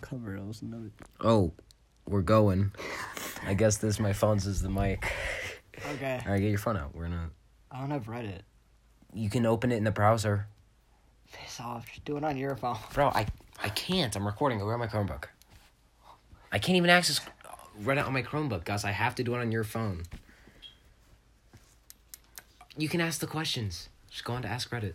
[0.00, 0.36] cover.
[0.36, 0.90] I was no.
[1.20, 1.52] Oh,
[2.06, 2.72] we're going.
[3.44, 5.04] I guess this my phone's is the mic.
[5.94, 6.20] Okay.
[6.24, 6.94] All right, get your phone out.
[6.94, 7.30] We're gonna.
[7.70, 8.40] I don't have Reddit.
[9.12, 10.46] You can open it in the browser,
[11.32, 11.86] Piss off.
[11.88, 12.76] Just do it on your phone.
[12.94, 13.08] bro.
[13.08, 13.26] I
[13.62, 14.14] I can't.
[14.16, 14.58] I'm recording.
[14.58, 15.24] Go grab my Chromebook.
[16.52, 17.20] I can't even access
[17.82, 18.84] Reddit on my Chromebook, guys.
[18.84, 20.04] I have to do it on your phone.
[22.78, 23.88] You can ask the questions.
[24.10, 24.94] Just go on to Ask Reddit.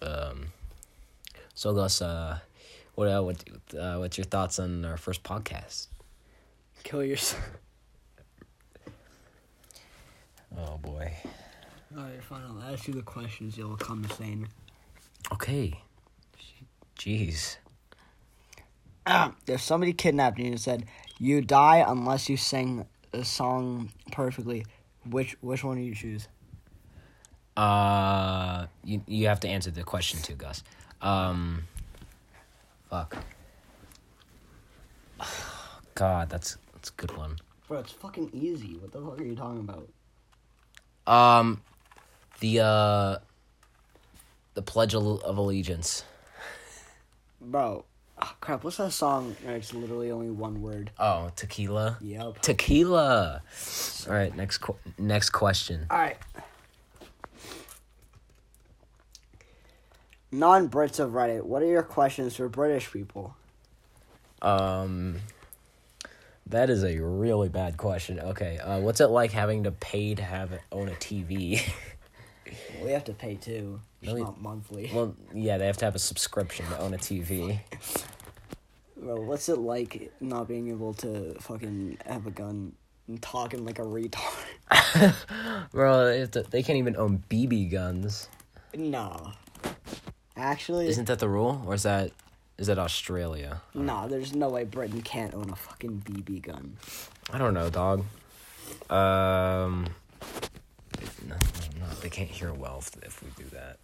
[0.00, 0.52] Um.
[1.58, 2.38] So Gus, uh,
[2.94, 3.44] what uh, what
[3.76, 5.88] uh, what's your thoughts on our first podcast?
[6.84, 7.42] Kill yourself.
[10.56, 11.12] Oh boy.
[11.94, 12.42] Alright, fine.
[12.48, 13.58] I'll ask you the questions.
[13.58, 14.48] You'll come sane.
[15.30, 15.78] Okay.
[16.98, 17.58] Jeez.
[19.46, 20.86] if somebody kidnapped you and said
[21.18, 24.64] you die unless you sing a song perfectly,
[25.04, 26.28] which which one do you choose?
[27.56, 30.62] Uh, you you have to answer the question too, Gus.
[31.00, 31.64] Um,
[32.90, 33.16] fuck.
[35.94, 37.36] God, that's that's a good one.
[37.66, 38.76] Bro, it's fucking easy.
[38.76, 39.88] What the fuck are you talking about?
[41.06, 41.60] Um,
[42.40, 43.16] the uh,
[44.54, 46.04] the Pledge of of Allegiance.
[47.40, 47.84] Bro,
[48.20, 48.64] oh, crap.
[48.64, 49.36] What's that song?
[49.46, 50.90] It's literally only one word.
[50.98, 51.98] Oh, tequila.
[52.00, 52.42] Yep.
[52.42, 53.42] Tequila.
[54.08, 55.86] All right, next qu- next question.
[55.90, 56.16] All right.
[60.30, 63.34] Non Brits of Reddit, what are your questions for British people?
[64.42, 65.20] Um,
[66.46, 68.20] that is a really bad question.
[68.20, 71.60] Okay, uh, what's it like having to pay to have it, own a TV?
[72.82, 73.80] We have to pay too.
[74.00, 74.22] It's Really?
[74.22, 74.88] not monthly.
[74.94, 77.58] well, yeah, they have to have a subscription to own a TV.
[78.96, 82.74] Bro, what's it like not being able to fucking have a gun
[83.08, 85.14] and talking like a retard?
[85.72, 88.28] Bro, they, to, they can't even own BB guns.
[88.72, 89.32] nah.
[90.38, 92.12] Actually, Isn't that the rule, or is that
[92.56, 93.60] is that Australia?
[93.74, 96.76] nah, there's no way Britain can't own a fucking BB gun.
[97.32, 98.04] I don't know, dog.
[98.90, 99.88] Um,
[101.28, 101.36] no, no,
[101.80, 103.78] no, they can't hear well if, if we do that.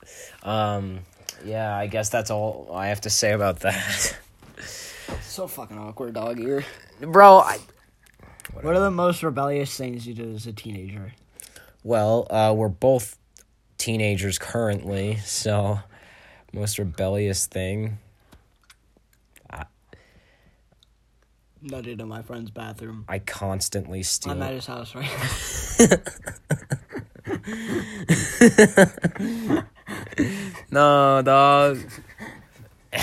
[0.48, 1.00] Um,
[1.44, 4.16] yeah, I guess that's all I have to say about that,
[5.22, 6.38] So fucking awkward, dog.
[6.38, 6.64] You're.
[7.00, 7.38] bro.
[7.38, 7.58] I,
[8.52, 11.12] What are the most rebellious things you did as a teenager?
[11.82, 13.18] well, uh, we're both
[13.78, 15.78] teenagers currently, so
[16.54, 17.98] most rebellious thing.
[21.64, 23.06] Nutted in my friend's bathroom.
[23.08, 24.32] I constantly steal.
[24.32, 25.08] I'm at his house right
[29.58, 29.64] now.
[30.74, 31.78] No, dog.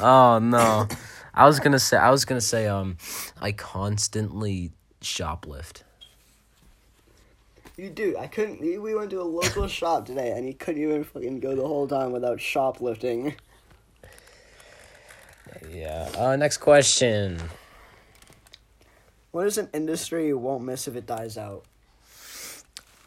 [0.00, 0.88] oh no.
[1.32, 2.96] I was gonna say I was gonna say um
[3.40, 5.82] I constantly shoplift.
[7.78, 8.16] You do.
[8.18, 8.60] I couldn't.
[8.60, 11.86] We went to a local shop today, and he couldn't even fucking go the whole
[11.86, 13.36] time without shoplifting.
[15.70, 16.10] Yeah.
[16.16, 17.40] Uh next question.
[19.30, 21.64] What is an industry you won't miss if it dies out?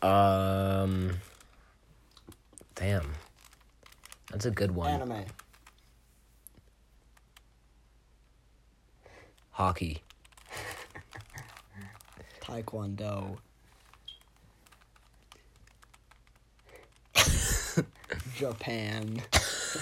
[0.01, 1.19] Um
[2.75, 3.11] Damn.
[4.31, 4.89] That's a good one.
[4.89, 5.25] Anime.
[9.51, 10.01] Hockey.
[12.41, 13.37] Taekwondo.
[18.41, 19.21] Japan.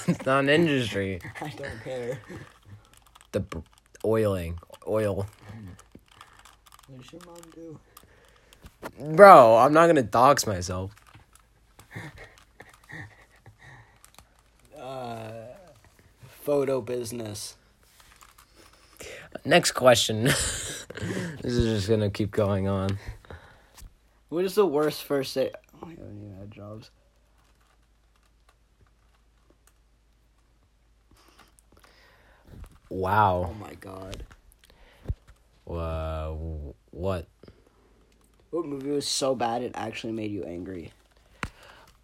[0.06, 1.22] It's not an industry.
[1.42, 2.20] I don't care.
[3.32, 3.64] The b-
[4.04, 4.60] oiling.
[4.86, 5.26] Oil.
[6.88, 7.80] What does your mom do?
[9.16, 10.94] Bro, I'm not gonna dox myself.
[14.78, 15.32] Uh,
[16.28, 17.56] photo business.
[19.46, 20.24] Next question.
[20.26, 20.86] this
[21.44, 23.00] is just gonna keep going on.
[24.28, 25.56] What is the worst first date?
[25.76, 26.92] Oh, I haven't even had jobs.
[32.90, 33.52] Wow.
[33.52, 34.24] Oh my god.
[35.70, 36.34] Uh,
[36.92, 37.28] what?
[38.50, 40.92] What movie was so bad it actually made you angry?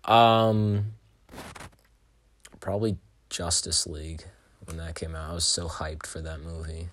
[0.03, 0.93] Um,
[2.59, 2.97] probably
[3.29, 4.23] Justice League
[4.65, 5.31] when that came out.
[5.31, 6.89] I was so hyped for that movie.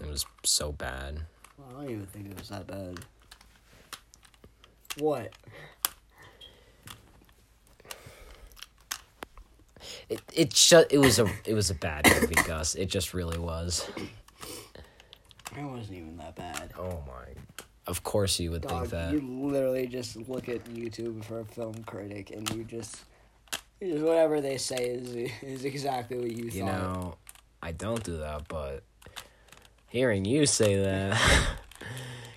[0.00, 1.22] It was so bad.
[1.56, 3.00] Well, I don't even think it was that bad.
[4.98, 5.32] What?
[10.08, 12.74] It it just it was a it was a bad movie, Gus.
[12.74, 13.88] It just really was.
[15.56, 16.72] It wasn't even that bad.
[16.78, 17.24] Oh my.
[17.86, 19.12] Of course you would Dog, think that.
[19.12, 22.96] you literally just look at YouTube for a film critic and you just,
[23.80, 26.66] you just whatever they say is is exactly what you, You thought.
[26.66, 27.16] know,
[27.62, 28.82] I don't do that, but
[29.88, 31.20] hearing you say that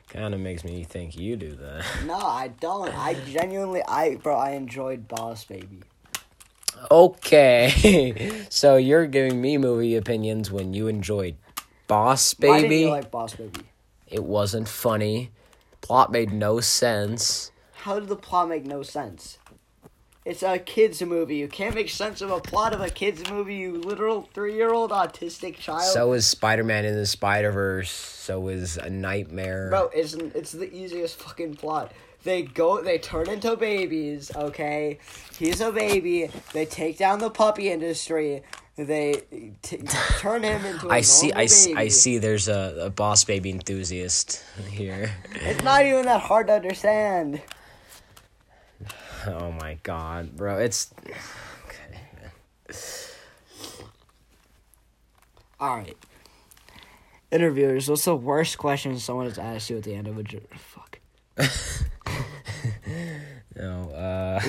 [0.09, 1.85] Kind of makes me think you do that.
[2.05, 2.89] No, I don't.
[2.97, 5.81] I genuinely, I bro, I enjoyed Boss Baby.
[6.91, 11.35] Okay, so you're giving me movie opinions when you enjoyed
[11.87, 12.51] Boss Baby.
[12.51, 13.61] Why didn't you like Boss Baby?
[14.07, 15.31] it wasn't funny.
[15.81, 17.51] Plot made no sense.
[17.73, 19.37] How did the plot make no sense?
[20.25, 21.37] It's a kids movie.
[21.37, 23.55] You can't make sense of a plot of a kids movie.
[23.55, 25.83] You literal three-year-old autistic child.
[25.83, 27.89] So is Spider Man in the Spider Verse.
[27.89, 29.69] So is a Nightmare.
[29.69, 31.93] Bro, it's it's the easiest fucking plot.
[32.23, 34.31] They go, they turn into babies.
[34.35, 34.99] Okay,
[35.37, 36.29] he's a baby.
[36.53, 38.43] They take down the puppy industry.
[38.75, 39.23] They
[39.61, 39.77] t-
[40.19, 40.87] turn him into.
[40.87, 41.27] a I see.
[41.31, 42.17] I, normal s- I see.
[42.17, 45.11] There's a, a Boss Baby enthusiast here.
[45.35, 47.41] It's not even that hard to understand.
[49.27, 50.59] Oh my god, bro!
[50.59, 50.93] It's
[51.65, 51.99] okay.
[55.59, 55.97] All right.
[57.31, 60.23] Interviewers, what's the worst question someone has asked you at the end of a
[60.57, 60.99] fuck?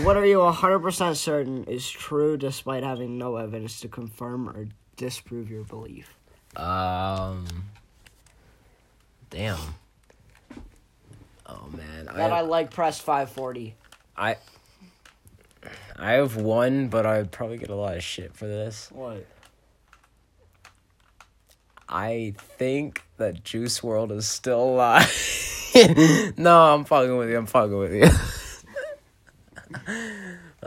[0.04, 4.66] What are you 100% certain is true despite having no evidence to confirm or
[4.96, 6.14] disprove your belief?
[6.56, 7.46] um,
[9.28, 9.58] damn.
[11.46, 13.74] Oh man, That I I, like press 540.
[14.16, 14.36] I,
[15.96, 18.88] I have one, but I'd probably get a lot of shit for this.
[18.92, 19.26] What?
[21.88, 25.72] I think that Juice WRLD is still alive.
[26.36, 27.36] no, I'm fucking with you.
[27.36, 28.08] I'm fucking with you.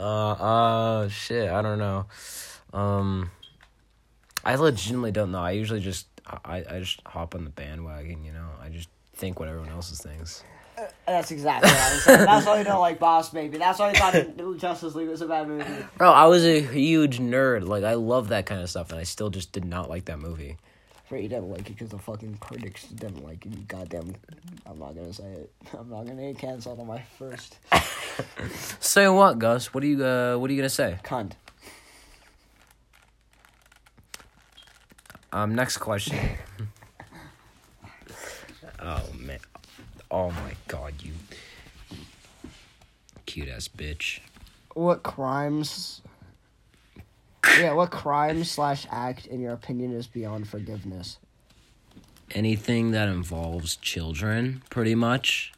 [0.03, 1.49] uh, uh, shit.
[1.49, 2.05] I don't know.
[2.73, 3.31] Um,
[4.43, 5.39] I legitimately don't know.
[5.39, 8.23] I usually just, I, I just hop on the bandwagon.
[8.23, 10.43] You know, I just think what everyone else thinks.
[11.05, 12.25] That's exactly what I was saying.
[12.25, 13.57] That's why you don't like Boss Baby.
[13.57, 15.65] That's why you thought Justice League was a bad movie.
[15.97, 17.67] Bro, I was a huge nerd.
[17.67, 20.19] Like, I love that kind of stuff, and I still just did not like that
[20.19, 20.57] movie.
[21.13, 23.51] But you didn't like it because the fucking critics didn't like it.
[23.51, 24.15] You goddamn.
[24.65, 25.51] I'm not gonna say it.
[25.77, 27.59] I'm not gonna get canceled on my first
[28.79, 29.75] Say what, Gus?
[29.75, 30.97] What are you, uh, what are you gonna say?
[31.03, 31.33] cunt.
[35.31, 36.17] Um, next question.
[38.79, 39.37] oh man.
[40.09, 41.11] Oh my god, you
[43.27, 44.19] cute ass bitch.
[44.73, 46.01] What crimes?
[47.59, 51.19] Yeah, what crime slash act, in your opinion, is beyond forgiveness?
[52.31, 55.53] Anything that involves children, pretty much.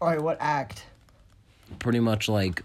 [0.00, 0.84] All right, what act?
[1.80, 2.62] Pretty much like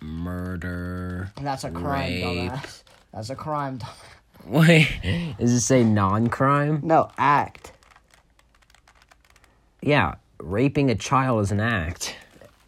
[0.00, 1.32] murder.
[1.40, 2.24] That's a crime, Rape.
[2.24, 2.82] dumbass.
[3.14, 3.78] That's a crime.
[3.78, 3.88] dumb-
[4.46, 4.88] Wait,
[5.38, 6.80] does it say non crime?
[6.82, 7.72] No, act.
[9.80, 12.14] Yeah, raping a child is an act.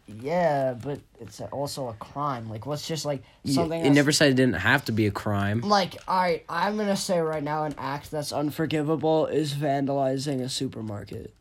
[0.07, 2.51] Yeah, but it's also a crime.
[2.51, 3.85] Like, what's just like something?
[3.85, 5.61] it never said it didn't have to be a crime.
[5.63, 11.33] Like, alright, I'm gonna say right now an act that's unforgivable is vandalizing a supermarket.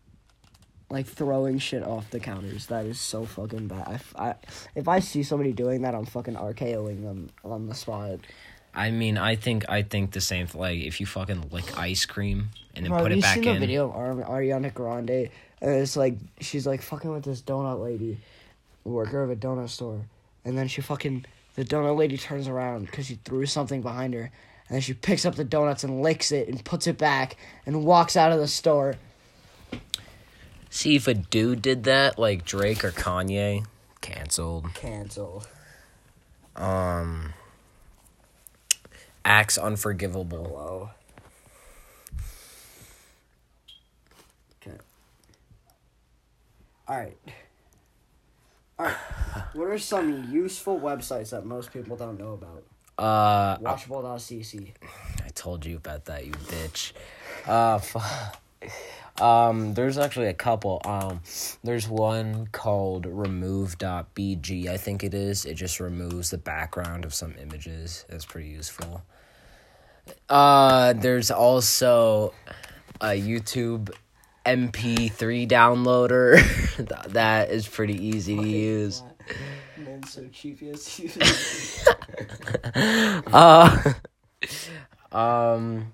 [0.90, 2.68] Like throwing shit off the counters.
[2.68, 4.02] That is so fucking bad.
[4.16, 4.36] I I,
[4.76, 8.20] if I see somebody doing that, I'm fucking RKOing them on the spot.
[8.76, 10.48] I mean, I think I think the same.
[10.54, 13.36] Like, if you fucking lick ice cream and then Bro, put have it you back
[13.36, 13.54] seen in.
[13.56, 15.30] the video of Ar- Ariana Grande?
[15.62, 18.20] And it's like she's like fucking with this donut lady,
[18.84, 20.02] worker of a donut store,
[20.46, 21.26] and then she fucking
[21.56, 24.32] the donut lady turns around because she threw something behind her,
[24.68, 27.86] and then she picks up the donuts and licks it and puts it back and
[27.86, 28.96] walks out of the store.
[30.70, 33.66] See if a dude did that, like Drake or Kanye,
[34.02, 34.74] canceled.
[34.74, 35.44] Cancel.
[36.56, 37.34] Um,
[39.24, 40.46] acts unforgivable.
[40.46, 40.90] Whoa.
[44.62, 44.78] Okay.
[46.88, 47.18] All right.
[48.80, 48.96] All right.
[49.54, 52.64] What are some useful websites that most people don't know about?
[52.98, 54.72] Uh, Watchable.cc.
[55.26, 56.94] I told you about that, you bitch.
[57.48, 57.80] Uh,
[59.24, 60.82] um, there's actually a couple.
[60.86, 61.22] Um,
[61.64, 65.46] there's one called remove.bg, I think it is.
[65.46, 68.06] It just removes the background of some images.
[68.10, 69.04] It's pretty useful.
[70.30, 72.34] Uh, there's also
[73.02, 73.92] a YouTube
[74.46, 76.40] MP3 downloader
[77.14, 79.04] that is pretty easy to use.
[79.78, 80.60] Man, so cheap.
[80.62, 81.88] Yes.
[82.76, 83.94] Uh,
[85.12, 85.92] um,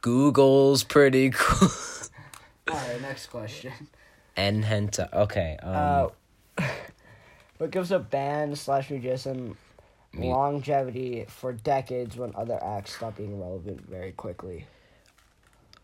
[0.00, 1.68] Google's pretty cool.
[2.68, 3.00] All right.
[3.02, 3.72] Next question.
[4.36, 5.12] and Henta.
[5.12, 5.56] Okay.
[5.62, 6.10] Um,
[6.58, 6.68] Uh,
[7.58, 9.56] what gives a band slash musician
[10.12, 14.66] Me- longevity for decades when other acts stop being relevant very quickly?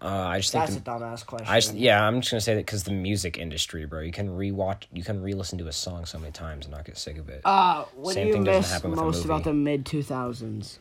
[0.02, 0.64] Uh, I just think.
[0.66, 1.46] That's the- a dumbass question.
[1.48, 4.28] I just, yeah, I'm just gonna say that because the music industry, bro, you can
[4.28, 7.28] rewatch, you can re-listen to a song so many times and not get sick of
[7.28, 7.40] it.
[7.44, 10.78] Uh, what Same do you miss happen with a most about the mid two thousands?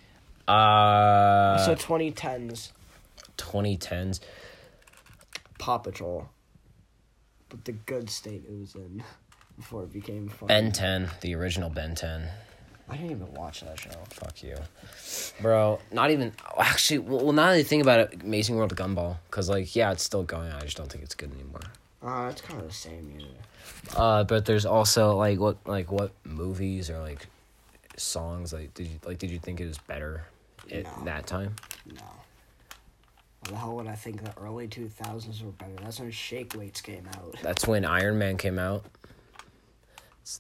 [0.48, 2.72] Uh, so twenty tens,
[3.38, 4.20] 2010s.
[5.58, 6.30] Paw Patrol.
[7.50, 9.04] but the good state it was in
[9.56, 10.48] before it became fucking.
[10.48, 12.28] Ben 10, the original Ben 10.
[12.90, 13.90] I didn't even watch that show.
[14.12, 14.58] Fuck you.
[15.42, 16.34] Bro, not even.
[16.60, 19.18] Actually, well, well now that I think about it, Amazing World of Gumball.
[19.30, 20.52] Because, like, yeah, it's still going.
[20.52, 21.62] On, I just don't think it's good anymore.
[22.04, 23.26] Uh, it's kind of the same, yeah.
[23.96, 27.26] Uh, but there's also like what like what movies or like
[27.98, 30.26] songs like did you like did you think it was better
[30.72, 31.06] at No.
[31.06, 31.56] that time?
[31.88, 32.02] No.
[33.40, 35.74] Why the hell would I think the early 2000s were better?
[35.82, 37.36] That's when Shake Weights came out.
[37.42, 38.86] That's when Iron Man came out.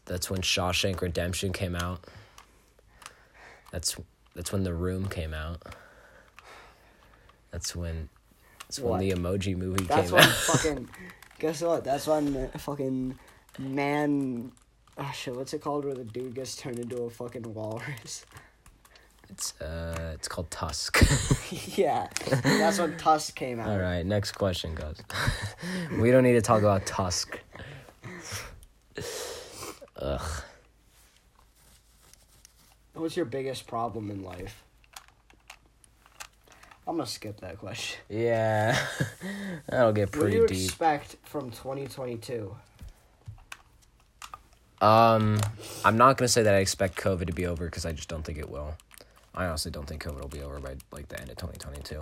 [0.05, 2.03] That's when Shawshank Redemption came out.
[3.71, 3.95] That's
[4.35, 5.61] that's when The Room came out.
[7.51, 8.09] That's when
[8.67, 8.99] that's when What?
[8.99, 10.29] the Emoji Movie That's came when out.
[10.35, 10.89] fucking.
[11.39, 11.83] Guess what?
[11.83, 13.17] That's when fucking
[13.59, 14.51] man.
[14.97, 18.25] Oh shit, what's it called where the dude gets turned into a fucking walrus?
[19.29, 20.97] It's uh it's called Tusk.
[21.77, 22.07] yeah,
[22.43, 23.69] that's when Tusk came out.
[23.69, 25.01] All right, next question, guys.
[25.99, 27.39] we don't need to talk about Tusk.
[29.97, 30.21] Ugh.
[32.95, 34.63] What's your biggest problem in life?
[36.87, 37.99] I'm gonna skip that question.
[38.09, 38.77] Yeah,
[39.67, 40.65] that'll get What do pretty you deep.
[40.65, 42.55] expect from 2022?
[44.81, 45.39] Um,
[45.83, 48.23] I'm not gonna say that I expect COVID to be over because I just don't
[48.23, 48.75] think it will.
[49.33, 52.01] I honestly don't think COVID will be over by like the end of 2022.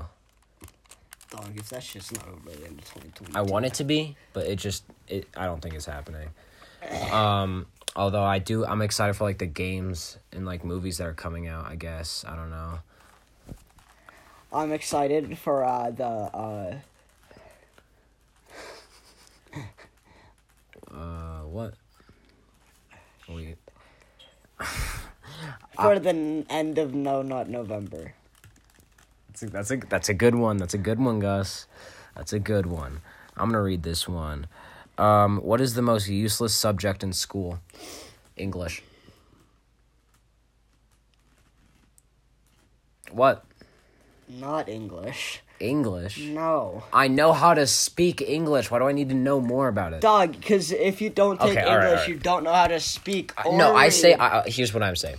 [1.32, 3.38] Dog, if that shit's not over by the end of 2022.
[3.38, 5.28] I want it to be, but it just it.
[5.36, 6.30] I don't think it's happening.
[7.12, 11.14] Um, although I do, I'm excited for like the games and like movies that are
[11.14, 11.66] coming out.
[11.66, 12.80] I guess I don't know.
[14.52, 16.76] I'm excited for uh, the uh,
[20.94, 21.74] Uh, what?
[23.28, 23.58] Wait.
[25.76, 28.14] for the end of No Nut November.
[29.30, 30.58] That's a, that's a that's a good one.
[30.58, 31.66] That's a good one, Gus.
[32.16, 33.02] That's a good one.
[33.36, 34.46] I'm gonna read this one.
[34.98, 37.60] Um, what is the most useless subject in school?
[38.38, 38.84] English.
[43.12, 43.46] What?
[44.30, 45.42] Not English.
[45.60, 46.20] English.
[46.20, 46.84] No.
[46.92, 48.70] I know how to speak English.
[48.72, 50.02] Why do I need to know more about it?
[50.02, 52.08] Dog, because if you don't take Okay, English, alright, alright.
[52.10, 53.32] you don't know how to speak.
[53.46, 54.14] Or no, I say.
[54.14, 55.18] I, I- here's what I'm saying.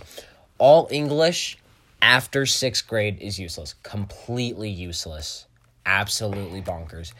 [0.57, 1.57] All English
[2.01, 3.75] after sixth grade is useless.
[3.83, 5.45] Completely useless.
[5.85, 7.13] Absolutely bonkers.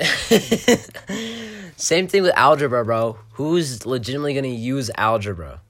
[1.76, 3.18] Same thing with algebra, bro.
[3.32, 5.60] Who's legitimately gonna use algebra?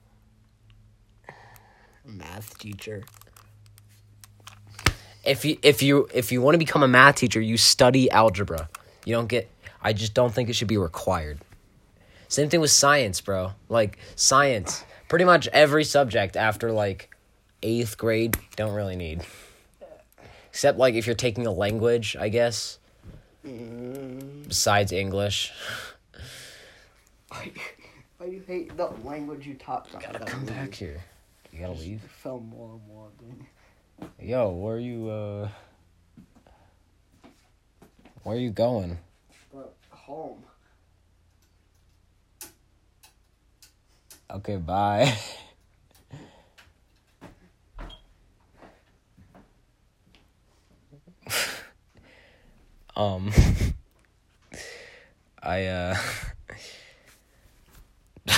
[2.11, 3.03] math teacher.
[5.23, 8.69] If you if you if you want to become a math teacher, you study algebra.
[9.05, 9.49] You don't get.
[9.81, 11.39] I just don't think it should be required.
[12.27, 13.53] Same thing with science, bro.
[13.69, 17.13] Like science, pretty much every subject after like
[17.61, 19.21] eighth grade don't really need.
[20.49, 22.79] Except like if you're taking a language, I guess.
[23.43, 25.51] Besides English.
[27.31, 27.51] I,
[28.19, 29.91] I hate the language you taught.
[29.93, 31.01] Gotta come back here.
[31.51, 32.01] You gotta leave.
[32.01, 33.07] Fell more and more.
[33.19, 33.45] Dude.
[34.19, 35.09] Yo, where are you?
[35.09, 35.49] uh
[38.23, 38.97] Where are you going?
[39.53, 40.43] But home.
[44.29, 45.13] Okay, bye.
[53.01, 53.31] um
[55.43, 55.95] I uh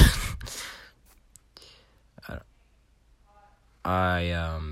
[3.86, 4.63] I, um